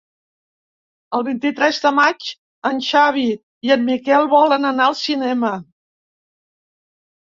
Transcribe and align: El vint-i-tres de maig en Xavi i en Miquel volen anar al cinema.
El 1.17 1.25
vint-i-tres 1.27 1.81
de 1.83 1.91
maig 1.97 2.31
en 2.69 2.81
Xavi 2.87 3.27
i 3.69 3.75
en 3.77 3.87
Miquel 3.93 4.27
volen 4.35 4.67
anar 4.71 4.89
al 4.93 4.99
cinema. 5.05 5.53